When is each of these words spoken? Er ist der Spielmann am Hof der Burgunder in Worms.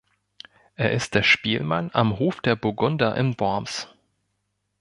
Er 0.73 0.93
ist 0.93 1.13
der 1.13 1.21
Spielmann 1.21 1.91
am 1.93 2.17
Hof 2.17 2.41
der 2.41 2.55
Burgunder 2.55 3.15
in 3.15 3.39
Worms. 3.39 3.87